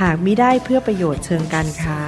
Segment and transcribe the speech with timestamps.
[0.00, 2.00] หากมิได้เพื่อประโยชน์เชิงการค้า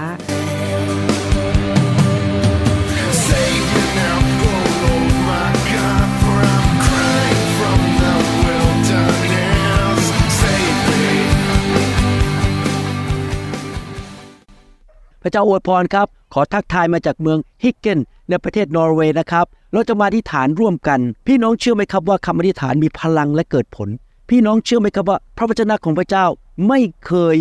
[15.23, 17.99] พระเจ้าอวยพรครับ ขอทักทายมาจากเมืองฮิกเกน
[18.29, 23.89] ในประเทศนอร์เวย์นะครับ เราจะมาอธิษฐานร่วมกัน พี่น้องเชื่อไหมครับว่าคำอธิษฐานมีพลังและเกิดผล
[24.31, 26.27] พี่น้องเชื่อไหมครับว่า พระวจนะของพระเจ้า
[26.69, 27.37] ไม่เคย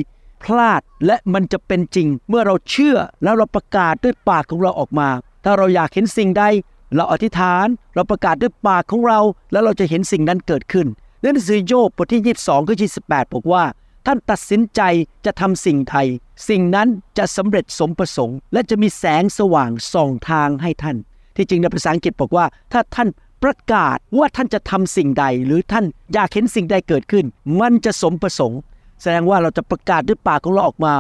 [0.46, 5.10] พลาดและมันจะเป็นจริง เมื่อเราเชื่อแล้วเราประกาศด้วยปากของเราออกมา
[5.44, 6.44] ถ้าเราอยากเห็นสิ่งใด
[6.96, 9.20] เราอธิษฐานเราประกาศด้วยปากของเรา
[9.52, 10.88] แล้วเราจะเห็นสิ่งนั้นเกิดขึ้น
[11.22, 13.64] หนังสือโยบบทที่ 22ข้อ28 บอกว่า
[14.06, 14.82] ท่านตัดสินใจ
[15.26, 15.96] จะทำสิ่งใด
[16.50, 20.98] สิ่งนั้นจะสำเร็จสมประสงค์ และจะมีแสงสว่างส่องทางให้ท่าน
[21.36, 23.10] ที่จริงในภาษาอังกฤษบอกว่า ถ้าท่าน
[23.44, 27.26] ประกาศว่าท่านจะทำสิ่งใด หรือท่านอยากเห็นสิ่งใดเกิดขึ้น
[27.60, 28.60] มันจะสมประสงค์
[29.02, 30.94] แสดงว่าเราจะประกาศด้วยปากของเราออกมา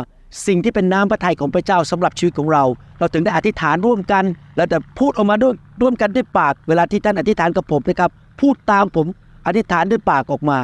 [0.47, 2.63] สิ่งที่เป็นน้ำพระทัยของพระเจ้าสำหรับชีวิตของเรา
[2.99, 4.23] เราถึงได้อธิษฐานร่วมกัน
[4.55, 9.07] แล้วแต่พูดออกมาด้วยร่วมกันด้วยปาก เวลาที่ท่านอธิษฐานกับผมนะครับ พูดตามผม
[9.47, 10.59] อธิษฐานด้วยปากออกมา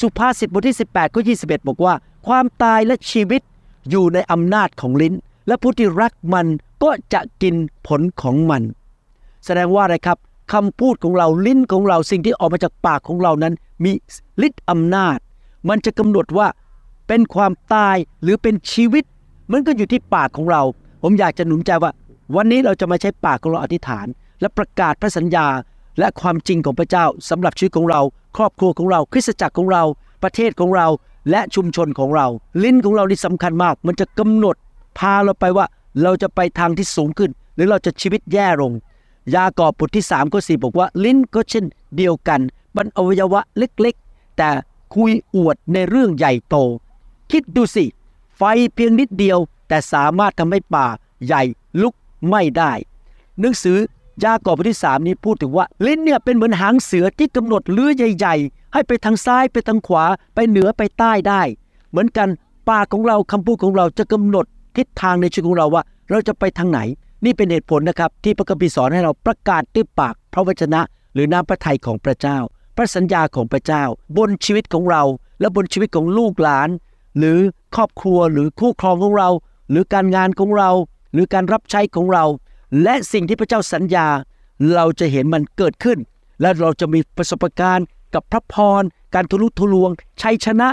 [0.00, 1.94] สุภาษิตบทที่ 18ข้อ21 บอกว่า
[2.26, 3.42] ความตายและชีวิต
[3.90, 5.14] อยู่ในอำนาจของลิ้น
[5.46, 6.46] และผู้ที่รักมัน
[6.82, 7.54] ก็จะกิน
[7.86, 8.62] ผลของมัน
[9.44, 10.18] แสดงว่าอะไรครับ
[10.52, 13.92] คำพูดของเราลิ้นของเราสิ่งที่ออกมาจากปากของเรานั้น มี
[14.46, 15.18] ฤทธิ์อำนาจ
[15.68, 16.46] มันจะกำหนดว่า
[17.08, 19.04] เป็นความตายหรือเป็นชีวิต
[19.52, 20.62] มันก็อยู่ที่ปากของเรา
[21.02, 21.92] ผมอยากจะหนุนใจว่า
[22.36, 24.06] วันนี้เราจะมาใช้ปากของเราอธิษฐาน
[24.40, 25.46] และประกาศพระสัญญา
[25.98, 28.00] และความจริงของพระเจ้าสำหรับชีวิตของเรา
[28.36, 29.82] ครอบครัวของเรา คริสตจักรของเรา
[30.22, 30.86] ประเทศของเรา
[31.30, 32.26] และชุมชนของเรา
[32.62, 34.56] ลิ้นของเรานี่สำคัญมาก มันจะกำหนด
[34.98, 35.66] พาเราไปว่า
[36.02, 38.72] เราจะไปทางที่สูงขึ้น หรือเราจะชีวิตแย่ลง
[39.34, 41.64] ยากอบบทที่3ข้อ4บอกว่าลิ้นก็เช่น
[41.96, 42.40] เดียวกัน
[42.76, 44.50] มันอวัยวะเล็กๆ แต่
[44.94, 46.56] คุยอวดในเรื่องใหญ่โต
[47.30, 47.84] คิดดูสิ
[48.36, 48.42] ไฟ
[48.74, 49.38] เพียงนิดเดียว
[49.68, 50.86] แต่สามารถทำให้ป่า
[51.26, 51.42] ใหญ่
[51.80, 51.94] ลุก
[52.28, 52.72] ไม่ได้
[53.40, 53.78] หนังสือ
[54.24, 60.04] ยากอบบทที่3นี้พูดถึงว่า ลิ้นเนี่ยเป็นเหมือนหางเสือที่กำหนดเลื้อยใหญ่ ๆ ให้ไปทางซ้ายไปทางขวา
[60.34, 61.42] ไปเหนือไปใต้ได้
[61.90, 62.28] เหมือนกัน
[62.68, 66.80] ปากของเราคำพูดของเราจะกำหนดทิศทางในชีวิตของเราว่า เราจะไปทางไหน
[67.24, 70.80] นี่เป็นเหตุผลนะครับ ที่พระคัมภีร์สอนให้เราประกาศด้วยปากพระวจนะ
[71.14, 72.38] หรือน้ำพระทัยของพระเจ้า
[72.76, 73.82] พระสัญญาของพระเจ้า
[74.16, 75.02] บนชีวิตของเรา
[75.40, 76.68] และบนชีวิตของลูกหลาน
[77.18, 77.38] หรือ
[77.76, 79.28] ครอบครัวหรือคู่ครองของเรา
[79.70, 80.70] หรือการงานของเรา
[81.12, 82.24] หรือการรับใช้ของเรา
[82.82, 84.06] และสิ่งที่พระเจ้าสัญญา
[84.74, 85.98] เราจะเห็นมันเกิดขึ้น
[86.40, 88.82] และเราจะมีประสบการณ์กับพระพร
[89.14, 89.90] การทะลุทะลวง
[90.22, 90.68] ชัยชนะ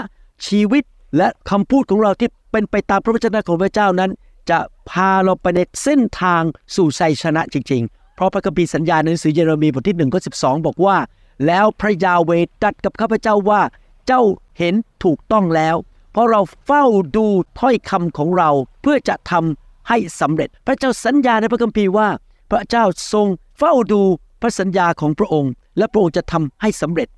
[0.46, 0.84] ชีวิต
[1.16, 4.10] และคำพูดของเราที่เป็นไปตามพระวจนะของพระเจ้านั้น
[4.50, 4.58] จะ
[4.90, 6.42] พาเราไปในเส้นทาง
[6.74, 10.96] สู่ชัยชนะจริง ๆ เพราะพระคัมภีร์สัญญาในหนังสือเยเรมีบทที่1ข้อ12บอกว่า
[11.46, 13.60] แล้วพระยาเวห์ตรัสกับข้าพเจ้าว่า
[14.06, 14.22] เจ้า
[14.58, 14.74] เห็น
[15.04, 15.76] ถูกต้องแล้ว
[16.14, 16.84] เพราะเราเฝ้า
[17.16, 17.26] ดู
[17.60, 18.50] ถ้อยคำของเรา
[18.82, 22.08] เพื่อจะทำให้สำเร็จ พระเจ้าสัญญาในพระคัมภีร์ว่า
[22.50, 23.26] พระเจ้าทรง
[23.58, 24.02] เฝ้าดู
[24.40, 27.08] พระสัญญาของพระองค์ และพระองค์จะทำให้สำเร็จ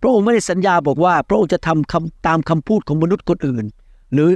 [0.00, 3.64] พระองค์ไม่ได้สัญญาบอกว่า พระองค์จะทำคำตามคำพูดของมนุษย์คนอื่น
[4.12, 4.30] หรือ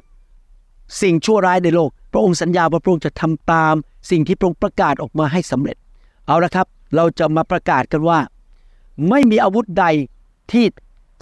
[1.02, 3.74] สิ่งชั่วร้ายในโลก พระองค์สัญญาว่าพระองค์จะทำตาม
[4.10, 5.76] สิ่งที่พระองค์ประกาศออกมาให้สำเร็จ
[6.26, 8.18] เอาละครับ เราจะมาประกาศกันว่า
[9.08, 9.86] ไม่มีอาวุธใด
[10.52, 10.64] ที่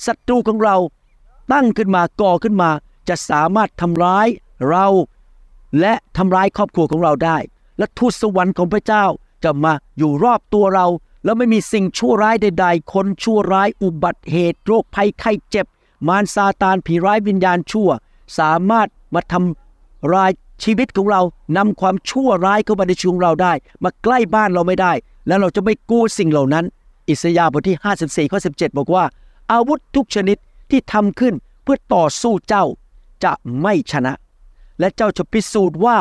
[0.06, 0.76] ศัตรูของเรา
[1.52, 2.70] ตั้งขึ้นมาก่อขึ้นมา
[3.08, 4.26] จะสามารถทำร้าย
[4.68, 4.86] เรา
[5.80, 7.38] และทำร้ายครอบครัวของเราได้
[7.78, 9.04] และทูตสวรรค์ของพระเจ้า
[9.44, 10.86] จะมาอยู่รอบตัวเรา
[11.24, 15.66] แล้วไม่มีสิ่งชั่วร้ายใด ๆ คนชั่วร้ายอุบัติเหตุ โรคภัยไข้เจ็บ
[16.08, 17.90] มารซาตานผีร้ายวิญญาณชั่ว
[18.38, 20.30] สามารถมาทำร้าย
[20.64, 21.22] ชีวิตของเรา
[21.56, 23.52] นำความชั่วร้ายเข้ามาในชีวิตของเราได้
[23.84, 24.92] มาใกล้บ้านเราไม่ได้
[25.26, 26.64] แล้วเราจะไม่กลัวสิ่งเหล่านั้น
[27.08, 29.04] อิสยาห์บทที่ 54ข้อ17 บอกว่า
[29.52, 30.36] อาวุธทุกชนิด
[30.72, 32.64] ที่ทำขึ้นเพื่อต่อสู้เจ้า
[33.24, 34.12] จะไม่ชนะ
[34.80, 35.98] และเจ้าจะพิสูจน์ว่า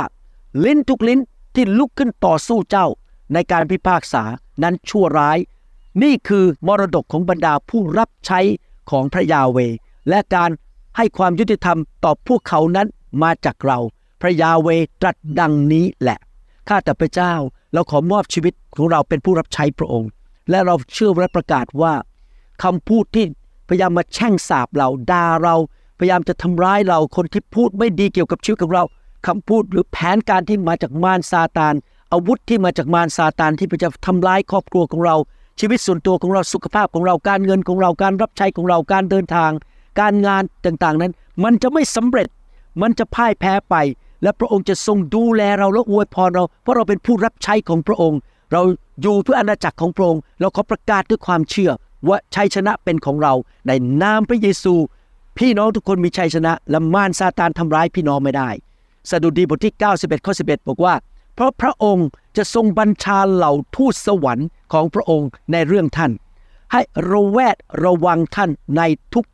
[0.65, 1.19] ลิ้นทุกลิ้น
[1.55, 2.87] ที่ลุกขึ้นต่อสู้เจ้า
[3.33, 4.23] ในการพิพากษา
[4.63, 5.37] นั้นชั่วร้าย
[6.03, 8.39] นี่คือมรดกของบรรดาผู้รับใช้
[8.89, 9.57] ของพระยาเว
[10.09, 10.49] และการ
[10.97, 12.87] ให้ความยุติธรรมต่อพวกเขานั้น
[13.23, 13.79] มาจากเรา
[14.21, 14.67] พระยาเว
[15.01, 16.17] ตรัสดังนี้แหละ
[16.67, 17.33] ข้าแต่พระเจ้า
[17.73, 20.09] เราขอมอบชีวิตของเราเป็นผู้รับใช้พระองค์
[20.49, 21.93] และเราเชื่อและประกาศว่า
[22.63, 23.25] คำพูดที่
[23.71, 25.55] พยายามมาแช่งสาบเราด่าเรา
[25.99, 28.83] พยายามจะทำร้ายเราคนที่พูดไม่ดีเกี่ยวกับชีวิตของเรา
[29.27, 31.73] คำพูดหรือแผนการที่มาจากมารซาตาน
[32.13, 35.15] อาวุธที่มาจากมารซาตานที่จะทำร้ายครอบครัวของเรา
[35.59, 39.51] ชีวิตส่วนตัวของเราสุขภาพของเราการเงินของเราการรับใช้ของเราการเดินทาง
[39.99, 41.11] การงานต่างๆนั้น
[41.43, 42.27] มันจะไม่สำเร็จ
[42.81, 43.75] มันจะพ่ายแพ้ไป
[44.23, 48.19] และพระองค์จะทรงดูแลเราและอวยพรเรา เพราะเราเป็นผู้รับใช้ของพระองค์
[48.51, 48.61] เรา
[49.01, 51.71] อยู่เพื่ออาณาจักรของพระองค์เราขอประกาศด้วยความเชื่อ
[52.07, 53.33] ว่าชัยชนะเป็นของเรา
[53.67, 53.71] ใน
[54.01, 54.73] นามพระเยซู
[55.37, 58.49] พี่น้องทุกคนมีชัยชนะและมารซาตานทำร้ายพี่น้องไม่ได้
[59.09, 60.95] สดุดีบทที่ 91 ข้อ 11 บอกว่า
[61.35, 62.07] เพราะพระองค์
[62.37, 66.11] จะทรงบัญชาเหล่าทูตสวรรค์ของพระองค์ในเรื่องท่าน
[66.71, 68.81] ให้ระแวดระวังท่านใน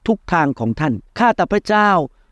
[0.07, 1.89] ทุกๆทางของท่าน ข้าแต่พระเจ้า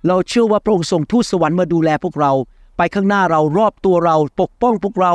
[0.08, 2.32] เราเชื่อว่าพระองค์ส่งทูตสวรรค์มาดูแลพวกเรา
[2.78, 5.14] ไปข้างหน้าเรารอบตัวเราปกป้องพวกเรา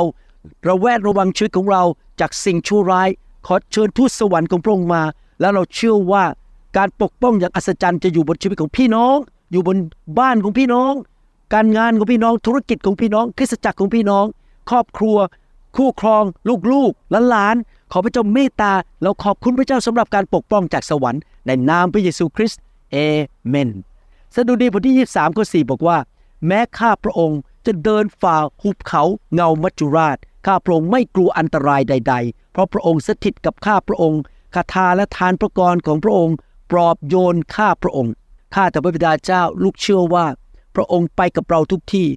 [0.67, 1.83] ระแวดระวังชีวิตของเรา
[2.19, 3.09] จากสิ่งชั่วร้าย
[3.45, 5.01] ขอเชิญทูตสวรรค์ของพระองค์มา
[5.39, 6.23] แล้วเราเชื่อว่า
[6.77, 9.17] การปกป้องอย่างอัศจรรย์จะอยู่บนชีวิตของพี่น้อง
[9.51, 9.77] อยู่บน
[10.19, 10.93] บ้านของพี่น้อง
[11.53, 14.25] การงานของพี่น้องธุรกิจของพี่น้อง คริสตจักรของพี่น้อง
[14.69, 15.17] ครอบครัว
[15.75, 16.23] คู่ครอง
[16.71, 22.61] ลูกๆหลานๆขอพระเจ้าเมตตาเราขอบคุณพระเจ้าสำหรับการปกป้องจากสวรรค์ในนามพระเยซูคริสต์
[22.91, 22.97] เอ
[23.47, 23.69] เมน
[24.35, 25.97] สดุดีบทที่ 23ข้อ4บอกว่า
[26.47, 29.03] แม้ข้าพระองค์ จะเดินฝ่าหุบเขา
[29.33, 34.21] เงามัจจุราช ข้าพระองค์ไม่กลัวอันตรายใด ๆ เพราะพระองค์สถิตกับข้าพระองค์
[34.55, 36.35] คาถาและทานพระกรของพระองค์
[36.71, 38.13] ปลอบโยนข้าพระองค์
[38.55, 40.25] ข้าแต่พระบิดาเจ้าลูกเชื่อว่า
[40.75, 42.07] พระองค์ไปกับเราทุกที่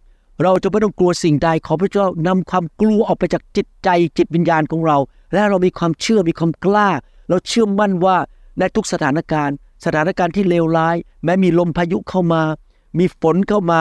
[0.42, 3.88] เราจะไม่ต้องกลัวสิ่งใดขอพระเจ้านำความกลัวออกไปจากจิตใจ
[4.18, 4.98] จิตวิญญาณของเรา
[5.32, 6.88] และเรามีความเชื่อมีความกล้า
[7.28, 8.16] เราเชื่อมั่นว่า
[8.58, 12.42] ในทุกสถานการณ์ สถานการณ์ที่เลวร้าย แม้มีลมพายุเข้ามา
[12.98, 13.80] มีฝนเข้ามา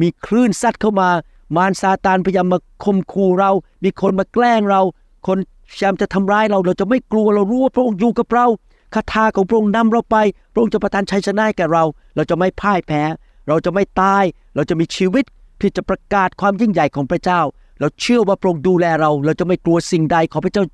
[0.00, 1.10] มีคลื่นซัดเข้ามา
[1.56, 3.50] มารซาตานพยายามมาข่มขู่เรา
[3.84, 4.80] มีคนมาแกล้งเรา
[5.26, 5.38] คน
[5.70, 8.46] พยายามจะทำร้ายเรา เราจะไม่กลัวเรารู้ว่าพระองค์อยู่กับเรา
[8.94, 10.16] คาถาของพระองค์นำเราไป
[10.52, 13.02] พระองค์จะประทานชัยชนะแก่เรา เราจะไม่พ่ายแพ้
[13.48, 14.24] เราจะไม่ตาย
[14.54, 15.24] เราจะมีชีวิต
[15.60, 17.40] ที่จะประกาศความยิ่งใหญ่ของพระเจ้า
[17.80, 20.64] เราเชื่อว่าพระองค์ดูแลเรา เราจะไม่กลัวสิ่งใดขอพระเจ้า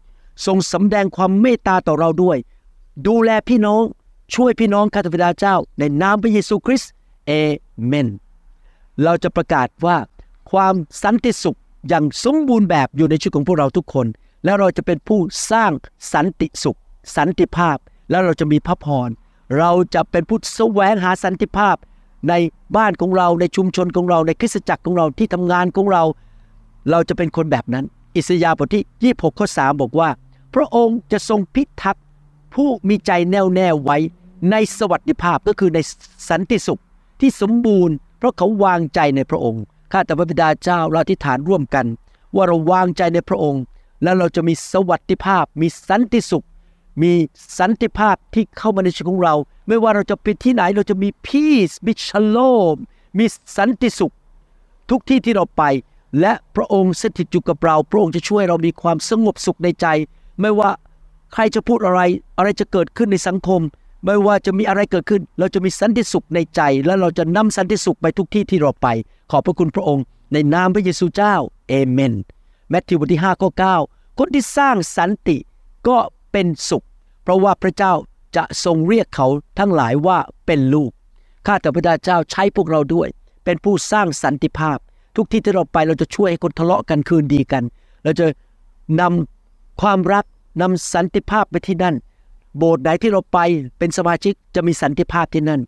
[0.46, 2.38] ทรงสำแดงความเมตตาต่อเราด้วย
[3.06, 3.82] ดูแลพี่น้อง
[4.34, 6.90] ช่วยพี่น้องข้าแต่พระบิดาเจ้า ในนามพระเยซูคริสต์
[7.26, 7.30] เอ
[7.86, 8.08] เมน
[9.04, 9.96] เราจะประกาศว่า
[10.50, 11.58] ความสันติสุข
[11.88, 14.06] อย่างสมบูรณ์แบบอยู่ในชีวิตของพวกเราทุกคน
[14.44, 15.20] แล้วเราจะเป็นผู้
[15.50, 15.72] สร้าง
[16.12, 16.78] สันติสุข
[17.16, 17.76] สันติภาพ
[18.10, 19.08] แล้วเราจะมีพระพร
[19.58, 21.76] เราจะเป็นผู้แสวงหาสันติภาพ
[22.28, 22.34] ใน
[22.76, 26.02] บ้านของเราในชุมชนของเราในคริสตจักรของเราที่ทำงานของเรา
[26.90, 27.84] เราจะเป็นคนแบบนั้น
[28.16, 30.08] อิสยาห์บทที่ 26 ข้อ 3 บอกว่า
[30.54, 32.04] พระองค์จะทรงพิทักษ์
[32.54, 33.98] ผู้มีใจแน่วแน่ไว้
[34.50, 35.78] ในสวัสดิภาพก็คือใน
[36.28, 36.80] สันติสุข
[37.20, 39.62] ที่สมบูรณ์ เพราะเขาวางใจในพระองค์
[39.92, 41.86] ข้าแต่พระบิดาเจ้าเราอธิษฐานร่วมกัน
[42.34, 43.62] ว่าเราวางใจในพระองค์
[44.02, 46.46] แล้วเราจะมีสวัสดิภาพ มีสันติสุข
[47.02, 47.12] มี
[47.58, 49.34] สันติภาพที่เข้ามาในชีวิตของเรา
[49.68, 52.76] ไม่ว่าเราจะไปที่ไหนเราจะมี peace มี shalom
[53.18, 53.24] มี
[53.56, 54.12] สันติสุข
[54.90, 55.62] ทุกที่ที่เราไป
[56.20, 59.86] และพระองค์สถิตอยู่กับเรา พระองค์จะช่วยเรามีความสงบสุขในใจ
[60.40, 60.70] ไม่ว่า
[61.32, 62.00] ใครจะพูดอะไร
[62.38, 63.60] อะไรจะเกิดขึ้นในสังคม
[64.04, 68.88] ไม่ว่าจะมีอะไรเกิดขึ้น เราจะมีสันติสุขในใจ และเราจะนำสันติสุขไปทุกที่ที่เราไป
[69.30, 71.34] ขอบพระคุณพระองค์ ในนามพระเยซูเจ้า
[71.68, 72.14] เอเมน
[72.70, 73.50] แมทธิวบทที่5ข้อ
[73.84, 75.36] 9คนที่สร้างสันติ
[75.88, 75.98] ก็
[76.32, 76.84] เป็นสุข
[77.22, 77.92] เพราะว่าพระเจ้า
[78.36, 79.26] จะทรงเรียกเขา
[79.58, 80.90] ทั้งหลายว่าเป็นลูก
[81.46, 83.08] ข้าแต่พระเจ้าใช้พวกเราด้วย
[83.44, 84.78] เป็นผู้สร้างสันติภาพ
[85.16, 87.64] ทุกที่ที่เราไปเราจะช่วยให้คนทะเลาะกันคืนดีกัน
[88.04, 88.26] เราจะ
[89.00, 90.24] นำความรัก
[90.62, 91.94] นำสันติภาพไปที่นั่น
[92.56, 93.38] โบสถ์ไหนที่เราไป
[93.78, 95.60] เป็นสมาชิกจะมีสันติภาพที่นั่น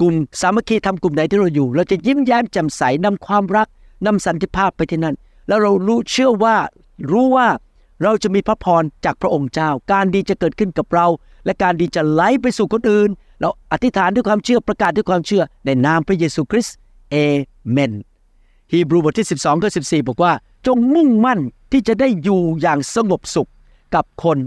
[0.00, 3.68] กลุ่มสามัคคีทำกลุ่มไหนที่เราอยู่ เราจะยิ้มแย้มแจ่มใสนำความรัก
[4.06, 5.14] นำสันติภาพไปที่นั่น
[5.48, 6.56] แล้วเรารู้เชื่อว่า
[7.10, 7.48] รู้ว่า
[8.02, 11.06] เราจะมีพระพรจากพระองค์เจ้า การดีจะเกิดขึ้นกับเรา
[11.44, 13.08] และการดีจะไหลไปสู่คนอื่น
[13.40, 16.76] เราอธิษฐานด้วยความเชื่อประกาศด้วยความเชื่อในนามพระเยซูคริสต์
[17.10, 17.16] เอ
[17.70, 17.92] เมน
[18.72, 20.32] ฮีบรูบทที่ 12ข้อ14 บอกว่า
[20.66, 21.40] จงมุ่งมั่น
[21.72, 23.50] ที่จะได้อยู่อย่างสงบสุข
[23.94, 24.38] กับคน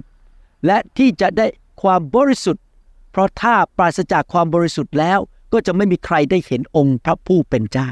[0.66, 1.48] และที่จะได้
[1.84, 2.64] ความบริสุทธิ์
[3.12, 5.20] เพราะถ้าปราศจากความบริสุทธิ์แล้ว
[5.54, 7.90] ก็จะไม่มีใครได้เห็นองค์พระผู้เป็นเจ้า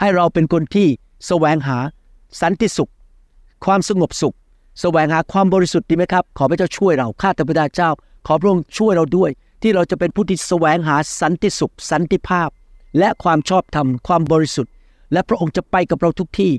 [0.00, 0.88] ให้เราเป็นคนที่
[1.26, 1.78] แสวงหา
[2.40, 2.92] สันติสุข
[3.64, 4.36] ความสงบสุข
[4.80, 7.90] แสวงหาความบริสุทธิ์ดีไหมครับ ขอพระเจ้าช่วยเราข้าแต่พระเจ้า
[8.26, 9.30] ขอพระองค์ช่วยเราด้วย
[9.62, 12.48] ที่เราจะเป็นผู้ที่แสวงหาสันติสุข สันติภาพ
[12.98, 14.72] และความชอบธรรมความบริสุทธิ์
[15.12, 16.52] และพระองค์จะไปกับเราทุกที่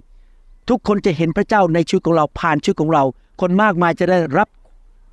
[0.70, 3.04] ทุกคนจะเห็นพระเจ้าในชีวิตของเราผ่านชีวิตของเรา
[3.42, 4.48] คนมากมายจะได้รับ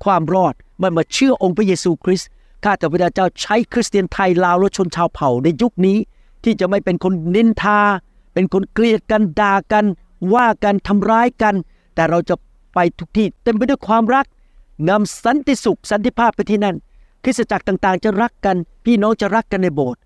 [0.03, 2.29] ความรอดมื่อมาเชื่อองค์พระเยซูคริสต์
[2.63, 5.97] ข้าแต่พระเจ้าใช้คริสเตียนไทยลาวและชนชาวเผ่าในยุคนี้
[6.43, 7.79] ที่จะไม่เป็นคนนินทา
[8.33, 9.85] เป็นคนเกลียดกันด่ากัน
[10.33, 11.55] ว่ากันทำร้ายกัน
[11.95, 12.35] แต่เราจะ
[12.73, 14.25] ไปทุกที่เต็มไปด้วยความรัก
[14.89, 16.75] นำสันติสุขสันติภาพไปที่นั่น
[17.23, 20.01] คริสตจักรต่างๆ จะรักกัน พี่น้องจะรักกันในโบสถ์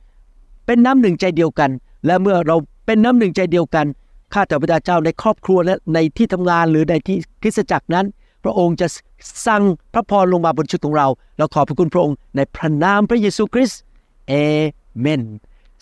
[0.65, 1.71] เป็นน้ำหนึ่งใจเดียวกัน
[2.05, 3.85] และเมื่อเราเป็นน้ำหนึ่งใจเดียวกัน
[4.33, 8.05] ข้าแต่พระเจ้าในครอบครัวและในที่ทำงานหรือในที่คริสตจักรนั้น
[8.45, 8.87] พระองค์จะ
[9.47, 13.79] สั่งพระพรลงมาบนชีวิตของเรา เราขอบพระคุณพระองค์ในพระนามพระเยซูคริสต์
[14.27, 14.33] เอ
[14.99, 15.21] เมน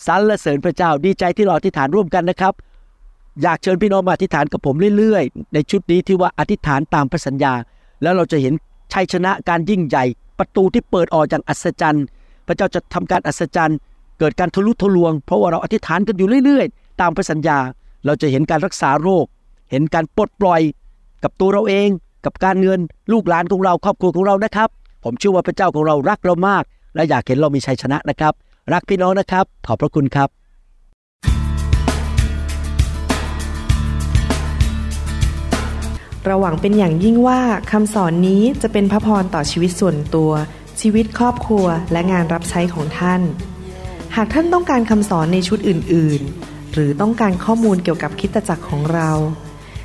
[0.06, 2.54] สรรเสริญพระเจ้าดีใจที่เราอธิษฐานร่วมกันนะครับ
[3.42, 7.54] อยากเชิญพี่น้องมาอธิษฐานกับผมเรื่อยๆ ในชุดนี้ที่ว่าอธิษฐานตามพระสัญญา
[8.02, 8.54] แล้วเราจะเห็น
[8.94, 10.06] ชัยชนะการยิ่งใหญ่
[10.40, 12.06] ประตูที่เปิดออกอย่างอัศจรรย์
[12.48, 13.78] พระเจ้าจะทำการอัศจรรย์
[14.20, 17.58] เกิดการทะลุทะลวง เพราะว่าเราอธิษฐานกันอยู่เรื่อยๆ ตามพระสัญญา
[18.06, 19.26] เราจะเห็นการรักษาโรค
[19.72, 20.62] เห็นการปลดปล่อย
[21.24, 21.90] กับตัวเราเอง
[22.26, 22.80] กับการเงิน
[23.12, 24.70] ลูกหลานของเราครอบครัวของเรานะครับ
[25.04, 26.64] ผมเชื่อว่าพระเจ้าของเรารักเรามาก
[26.96, 28.34] และอยากเห็นเรามีชัยชนะนะครับ
[28.74, 30.30] รักพี่น้องนะครับ ขอบพระคุณครับ
[36.26, 37.40] เราหวังเป็นอย่างยิ่งว่า
[37.72, 40.32] คำสอนนี้จะเป็นพระพรต่อชีวิตส่วนตัว
[40.82, 43.22] ชีวิตครอบครัวและงานรับใช้ของท่าน
[44.16, 49.10] หากท่านต้องการคำสอนในชุดอื่น ๆ หรือต้องการข้อมูลเกี่ยวกับคริสตจักรของเรา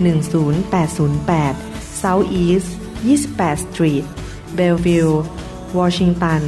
[0.00, 1.56] 10808
[2.02, 2.68] South East
[3.04, 4.04] 28 Street
[4.56, 5.14] Bellevue
[5.78, 6.42] Washington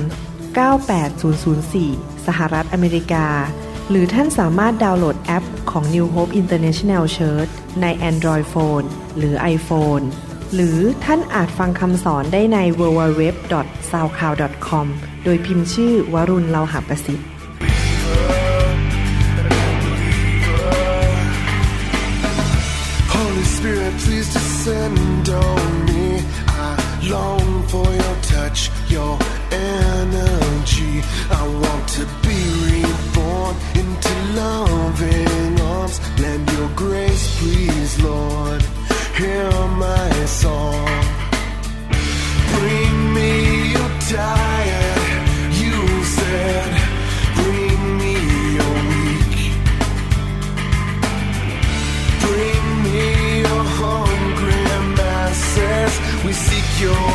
[0.56, 3.26] 98004 สหรัฐอเมริกา
[3.90, 7.50] หรือท่านสามารถดาวน์โหลดแอปของ New Hope International Church
[7.82, 10.04] ใน Android Phone หรือ iPhone
[10.54, 14.86] หรือท่านอาจฟังคำสอนได้ใน www.soundcloud.com
[15.24, 17.28] โดยพิมพ์ชื่อวรุณเลาหะประสิทธิ์
[24.62, 26.22] descend on me.
[26.46, 29.18] I long for your touch, your
[29.50, 31.02] energy.
[31.30, 32.38] I want to be
[32.70, 35.98] reborn into loving arms.
[36.20, 36.61] Lend your
[56.82, 57.11] canción.